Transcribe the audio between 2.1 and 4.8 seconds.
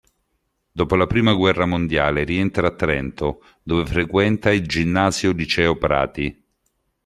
rientra a Trento, dove frequenta il